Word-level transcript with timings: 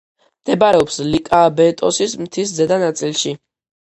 მდებარეობს 0.45 0.97
ლიკაბეტოსის 1.11 2.17
მთის 2.25 2.55
ზედა 2.61 2.81
ნაწილში. 2.89 3.37